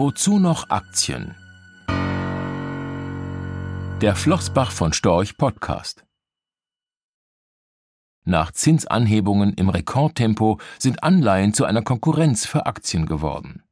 [0.00, 1.34] Wozu noch Aktien?
[4.00, 6.04] Der Flossbach von Storch Podcast.
[8.24, 13.64] Nach Zinsanhebungen im Rekordtempo sind Anleihen zu einer Konkurrenz für Aktien geworden.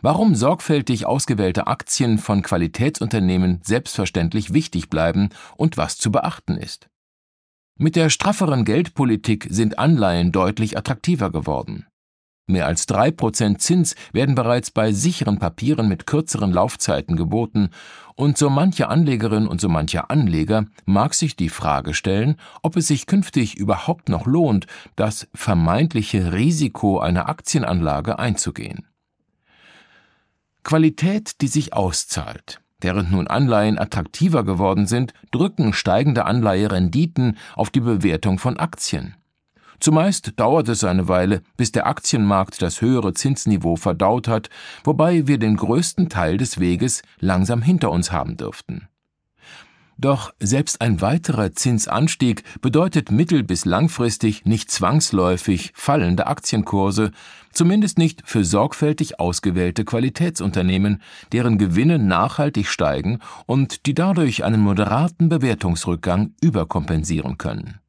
[0.00, 6.88] Warum sorgfältig ausgewählte Aktien von Qualitätsunternehmen selbstverständlich wichtig bleiben und was zu beachten ist.
[7.76, 11.84] Mit der strafferen Geldpolitik sind Anleihen deutlich attraktiver geworden.
[12.48, 17.70] Mehr als drei Prozent Zins werden bereits bei sicheren Papieren mit kürzeren Laufzeiten geboten,
[18.14, 22.86] und so manche Anlegerin und so mancher Anleger mag sich die Frage stellen, ob es
[22.86, 28.86] sich künftig überhaupt noch lohnt, das vermeintliche Risiko einer Aktienanlage einzugehen.
[30.62, 32.60] Qualität, die sich auszahlt.
[32.80, 39.14] Während nun Anleihen attraktiver geworden sind, drücken steigende Anleiherenditen auf die Bewertung von Aktien.
[39.80, 44.48] Zumeist dauert es eine Weile, bis der Aktienmarkt das höhere Zinsniveau verdaut hat,
[44.84, 48.88] wobei wir den größten Teil des Weges langsam hinter uns haben dürften.
[49.98, 57.12] Doch selbst ein weiterer Zinsanstieg bedeutet mittel- bis langfristig nicht zwangsläufig fallende Aktienkurse,
[57.50, 61.00] zumindest nicht für sorgfältig ausgewählte Qualitätsunternehmen,
[61.32, 67.80] deren Gewinne nachhaltig steigen und die dadurch einen moderaten Bewertungsrückgang überkompensieren können.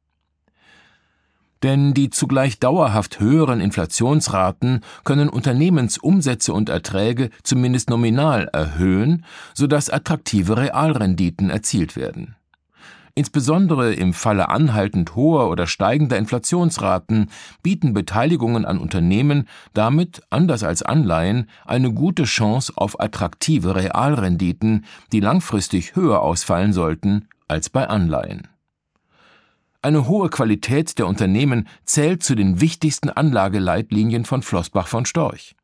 [1.62, 10.56] Denn die zugleich dauerhaft höheren Inflationsraten können Unternehmensumsätze und Erträge zumindest nominal erhöhen, sodass attraktive
[10.56, 12.36] Realrenditen erzielt werden.
[13.18, 17.30] Insbesondere im Falle anhaltend hoher oder steigender Inflationsraten
[17.64, 25.18] bieten Beteiligungen an Unternehmen damit, anders als Anleihen, eine gute Chance auf attraktive Realrenditen, die
[25.18, 28.46] langfristig höher ausfallen sollten als bei Anleihen.
[29.80, 35.54] Eine hohe Qualität der Unternehmen zählt zu den wichtigsten Anlageleitlinien von Flossbach von Storch.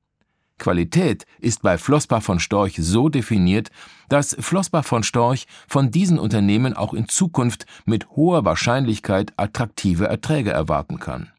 [0.57, 3.71] Qualität ist bei Flossbach von Storch so definiert,
[4.09, 10.53] dass Flossbach von Storch von diesen Unternehmen auch in Zukunft mit hoher Wahrscheinlichkeit attraktive Erträge
[10.53, 11.31] erwarten kann.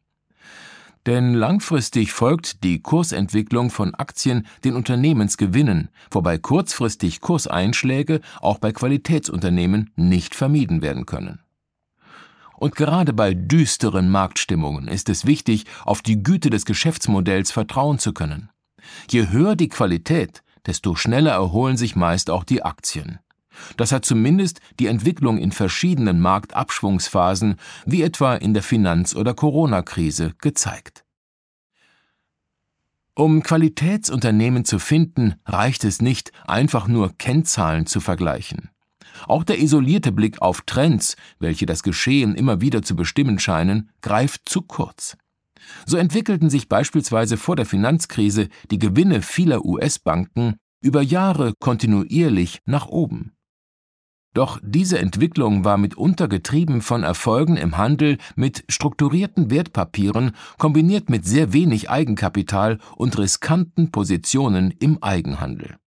[1.06, 9.92] Denn langfristig folgt die Kursentwicklung von Aktien den Unternehmensgewinnen, wobei kurzfristig Kurseinschläge auch bei Qualitätsunternehmen
[9.96, 11.40] nicht vermieden werden können.
[12.58, 18.12] Und gerade bei düsteren Marktstimmungen ist es wichtig, auf die Güte des Geschäftsmodells vertrauen zu
[18.12, 18.50] können.
[19.10, 23.18] Je höher die Qualität, desto schneller erholen sich meist auch die Aktien.
[23.76, 27.56] Das hat zumindest die Entwicklung in verschiedenen Marktabschwungsphasen,
[27.86, 31.04] wie etwa in der Finanz- oder Corona-Krise, gezeigt.
[33.14, 38.68] Um Qualitätsunternehmen zu finden, reicht es nicht, einfach nur Kennzahlen zu vergleichen.
[39.26, 44.48] Auch der isolierte Blick auf Trends, welche das Geschehen immer wieder zu bestimmen scheinen, greift
[44.48, 45.16] zu kurz.
[45.84, 52.86] So entwickelten sich beispielsweise vor der Finanzkrise die Gewinne vieler US-Banken über Jahre kontinuierlich nach
[52.86, 53.32] oben.
[54.36, 61.24] Doch diese Entwicklung war mitunter getrieben von Erfolgen im Handel mit strukturierten Wertpapieren kombiniert mit
[61.24, 65.78] sehr wenig Eigenkapital und riskanten Positionen im Eigenhandel.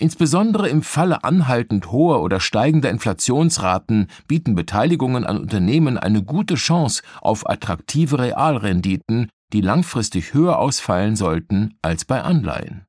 [0.00, 7.02] Insbesondere im Falle anhaltend hoher oder steigender Inflationsraten bieten Beteiligungen an Unternehmen eine gute Chance
[7.20, 12.86] auf attraktive Realrenditen, die langfristig höher ausfallen sollten als bei Anleihen.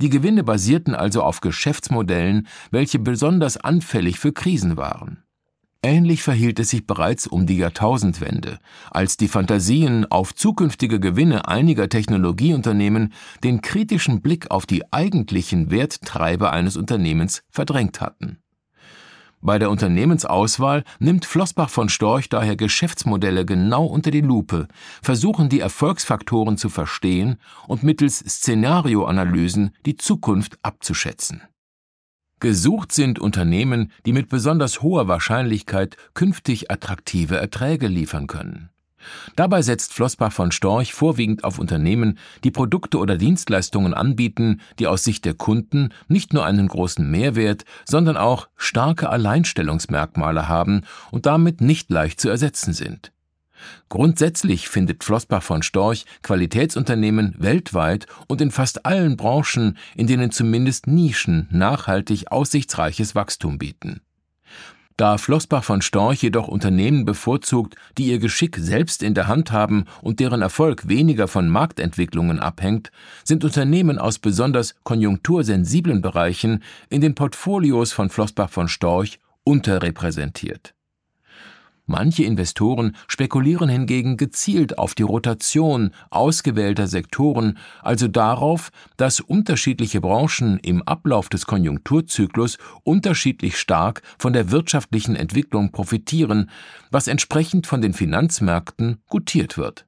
[0.00, 5.21] Die Gewinne basierten also auf Geschäftsmodellen, welche besonders anfällig für Krisen waren.
[5.84, 8.60] Ähnlich verhielt es sich bereits um die Jahrtausendwende,
[8.92, 13.12] als die Fantasien auf zukünftige Gewinne einiger Technologieunternehmen
[13.42, 18.38] den kritischen Blick auf die eigentlichen Werttreiber eines Unternehmens verdrängt hatten.
[19.40, 24.68] Bei der Unternehmensauswahl nimmt Flossbach von Storch daher Geschäftsmodelle genau unter die Lupe,
[25.02, 31.42] versuchen die Erfolgsfaktoren zu verstehen und mittels Szenarioanalysen die Zukunft abzuschätzen.
[32.42, 38.70] Gesucht sind Unternehmen, die mit besonders hoher Wahrscheinlichkeit künftig attraktive Erträge liefern können.
[39.36, 45.04] Dabei setzt Flossbach von Storch vorwiegend auf Unternehmen, die Produkte oder Dienstleistungen anbieten, die aus
[45.04, 51.60] Sicht der Kunden nicht nur einen großen Mehrwert, sondern auch starke Alleinstellungsmerkmale haben und damit
[51.60, 53.12] nicht leicht zu ersetzen sind.
[53.88, 60.86] Grundsätzlich findet Flossbach von Storch Qualitätsunternehmen weltweit und in fast allen Branchen, in denen zumindest
[60.86, 64.00] Nischen nachhaltig aussichtsreiches Wachstum bieten.
[64.96, 69.86] Da Flossbach von Storch jedoch Unternehmen bevorzugt, die ihr Geschick selbst in der Hand haben
[70.02, 72.92] und deren Erfolg weniger von Marktentwicklungen abhängt,
[73.24, 80.74] sind Unternehmen aus besonders konjunktursensiblen Bereichen in den Portfolios von Flossbach von Storch unterrepräsentiert.
[81.92, 90.58] Manche Investoren spekulieren hingegen gezielt auf die Rotation ausgewählter Sektoren, also darauf, dass unterschiedliche Branchen
[90.60, 96.48] im Ablauf des Konjunkturzyklus unterschiedlich stark von der wirtschaftlichen Entwicklung profitieren,
[96.90, 99.84] was entsprechend von den Finanzmärkten gutiert wird.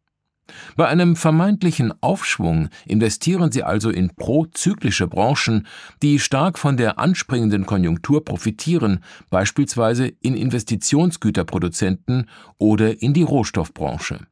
[0.76, 5.66] Bei einem vermeintlichen Aufschwung investieren sie also in prozyklische Branchen,
[6.02, 14.26] die stark von der anspringenden Konjunktur profitieren, beispielsweise in Investitionsgüterproduzenten oder in die Rohstoffbranche.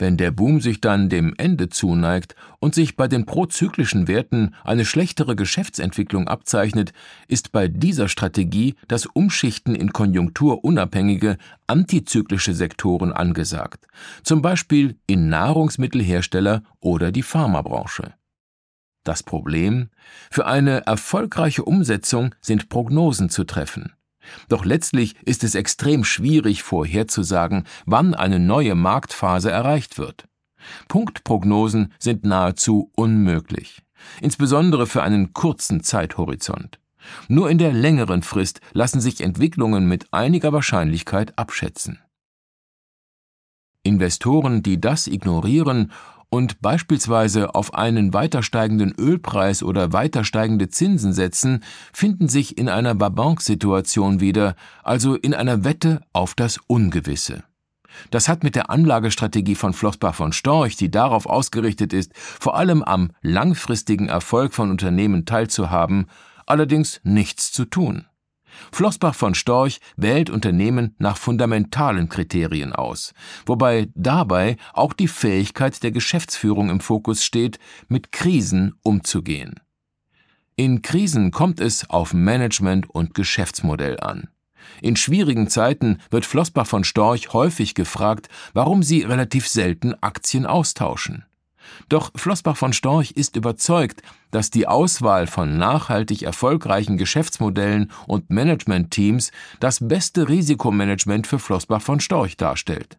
[0.00, 4.86] Wenn der Boom sich dann dem Ende zuneigt und sich bei den prozyklischen Werten eine
[4.86, 6.94] schlechtere Geschäftsentwicklung abzeichnet,
[7.28, 11.36] ist bei dieser Strategie das Umschichten in konjunkturunabhängige,
[11.66, 13.88] antizyklische Sektoren angesagt,
[14.22, 18.14] zum Beispiel in Nahrungsmittelhersteller oder die Pharmabranche.
[19.04, 19.90] Das Problem?
[20.30, 23.92] Für eine erfolgreiche Umsetzung sind Prognosen zu treffen.
[24.48, 30.26] Doch letztlich ist es extrem schwierig vorherzusagen, wann eine neue Marktphase erreicht wird.
[30.88, 33.82] Punktprognosen sind nahezu unmöglich,
[34.20, 36.78] insbesondere für einen kurzen Zeithorizont.
[37.28, 41.98] Nur in der längeren Frist lassen sich Entwicklungen mit einiger Wahrscheinlichkeit abschätzen.
[43.82, 45.92] Investoren, die das ignorieren
[46.30, 51.62] und beispielsweise auf einen weiter steigenden Ölpreis oder weiter steigende Zinsen setzen,
[51.92, 57.42] finden sich in einer Babank-Situation wieder, also in einer Wette auf das Ungewisse.
[58.10, 62.82] Das hat mit der Anlagestrategie von Flossbach von Storch, die darauf ausgerichtet ist, vor allem
[62.82, 66.06] am langfristigen Erfolg von Unternehmen teilzuhaben,
[66.46, 68.06] allerdings nichts zu tun.
[68.72, 73.12] Flossbach von Storch wählt Unternehmen nach fundamentalen Kriterien aus,
[73.46, 77.58] wobei dabei auch die Fähigkeit der Geschäftsführung im Fokus steht,
[77.88, 79.60] mit Krisen umzugehen.
[80.56, 84.28] In Krisen kommt es auf Management und Geschäftsmodell an.
[84.82, 91.24] In schwierigen Zeiten wird Flossbach von Storch häufig gefragt, warum sie relativ selten Aktien austauschen.
[91.88, 99.32] Doch Flossbach von Storch ist überzeugt, dass die Auswahl von nachhaltig erfolgreichen Geschäftsmodellen und Managementteams
[99.58, 102.98] das beste Risikomanagement für Flossbach von Storch darstellt.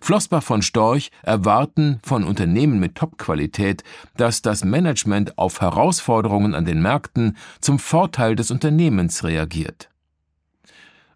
[0.00, 3.84] Flossbach von Storch erwarten von Unternehmen mit Topqualität,
[4.16, 9.89] dass das Management auf Herausforderungen an den Märkten zum Vorteil des Unternehmens reagiert.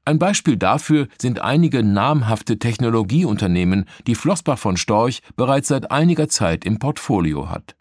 [0.07, 6.67] Ein Beispiel dafür sind einige namhafte Technologieunternehmen, die Flossbach von Storch bereits seit einiger Zeit
[6.67, 7.75] im Portfolio hat.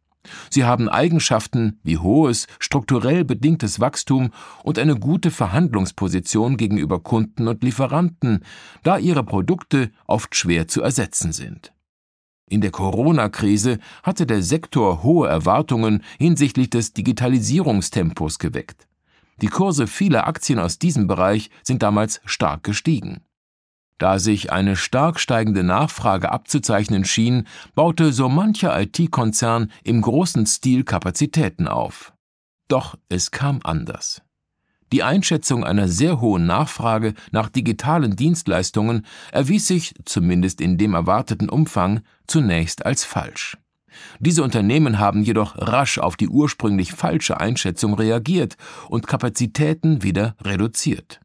[0.50, 4.32] Sie haben Eigenschaften wie hohes, strukturell bedingtes Wachstum
[4.64, 8.46] und eine gute Verhandlungsposition gegenüber Kunden und Lieferanten,
[8.84, 11.74] da ihre Produkte oft schwer zu ersetzen sind.
[12.50, 18.88] In der Corona-Krise hatte der Sektor hohe Erwartungen hinsichtlich des Digitalisierungstempos geweckt.
[19.42, 23.22] Die Kurse vieler Aktien aus diesem Bereich sind damals stark gestiegen.
[23.98, 30.84] Da sich eine stark steigende Nachfrage abzuzeichnen schien, baute so mancher IT-Konzern im großen Stil
[30.84, 32.14] Kapazitäten auf.
[32.68, 34.22] Doch es kam anders.
[34.92, 41.50] Die Einschätzung einer sehr hohen Nachfrage nach digitalen Dienstleistungen erwies sich, zumindest in dem erwarteten
[41.50, 43.58] Umfang, zunächst als falsch.
[44.20, 48.58] Diese Unternehmen haben jedoch rasch auf die ursprünglich falsche Einschätzung reagiert
[48.90, 51.20] und Kapazitäten wieder reduziert.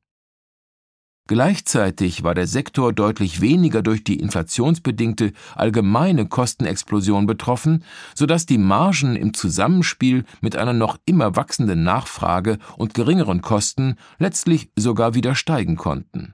[1.28, 7.84] Gleichzeitig war der Sektor deutlich weniger durch die inflationsbedingte allgemeine Kostenexplosion betroffen,
[8.14, 14.70] sodass die Margen im Zusammenspiel mit einer noch immer wachsenden Nachfrage und geringeren Kosten letztlich
[14.74, 16.32] sogar wieder steigen konnten.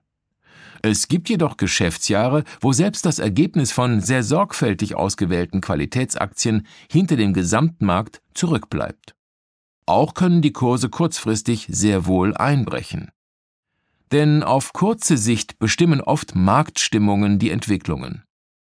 [0.87, 7.33] Es gibt jedoch Geschäftsjahre, wo selbst das Ergebnis von sehr sorgfältig ausgewählten Qualitätsaktien hinter dem
[7.33, 9.15] Gesamtmarkt zurückbleibt.
[9.87, 13.11] Auch können die Kurse kurzfristig sehr wohl einbrechen.
[14.13, 18.23] Denn auf kurze Sicht bestimmen oft Marktstimmungen die Entwicklungen.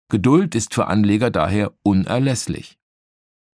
[0.09, 2.79] Geduld ist für Anleger daher unerlässlich.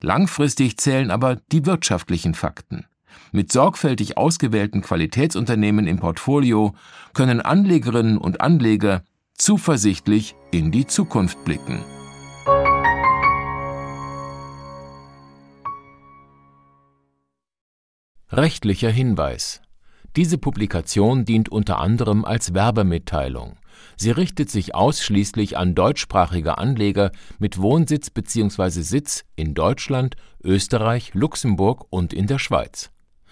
[0.01, 2.85] Langfristig zählen aber die wirtschaftlichen Fakten.
[3.31, 6.73] Mit sorgfältig ausgewählten Qualitätsunternehmen im Portfolio
[7.13, 11.83] können Anlegerinnen und Anleger zuversichtlich in die Zukunft blicken.
[18.31, 19.61] Rechtlicher Hinweis
[20.15, 23.57] diese Publikation dient unter anderem als Werbemitteilung.
[23.97, 28.81] Sie richtet sich ausschließlich an deutschsprachige Anleger mit Wohnsitz bzw.
[28.81, 32.91] Sitz in Deutschland, Österreich, Luxemburg und in der Schweiz.